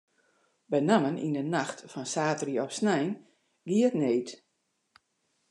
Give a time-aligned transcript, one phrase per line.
[0.71, 3.09] Benammen yn de nacht fan saterdei op snein
[3.67, 4.29] gie it need.